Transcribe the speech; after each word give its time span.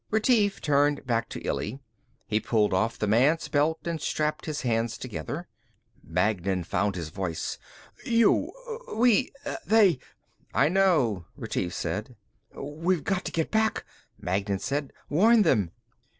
Retief 0.09 0.61
turned 0.61 1.05
back 1.05 1.29
to 1.29 1.39
Illy. 1.45 1.79
He 2.25 2.39
pulled 2.39 2.73
off 2.73 2.97
the 2.97 3.05
man's 3.05 3.47
belt 3.49 3.77
and 3.85 4.01
strapped 4.01 4.47
his 4.47 4.61
hands 4.63 4.97
together. 4.97 5.47
Magnan 6.03 6.63
found 6.63 6.95
his 6.95 7.09
voice. 7.09 7.59
"You.... 8.03 8.51
we.... 8.95 9.31
they...." 9.67 9.99
"I 10.55 10.69
know," 10.69 11.27
Retief 11.37 11.75
said. 11.75 12.15
"We've 12.55 13.03
got 13.03 13.25
to 13.25 13.31
get 13.31 13.51
back," 13.51 13.85
Magnan 14.19 14.57
said, 14.57 14.91
"Warn 15.07 15.43
them!" 15.43 15.69